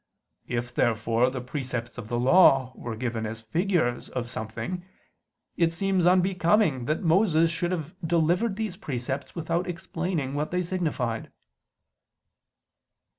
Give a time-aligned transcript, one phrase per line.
[0.47, 4.83] If therefore the precepts of the Law were given as figures of something,
[5.57, 11.31] it seems unbecoming that Moses should have delivered these precepts without explaining what they signified.